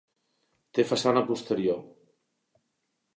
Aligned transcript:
Té 0.77 0.85
façana 0.91 1.23
posterior. 1.29 1.79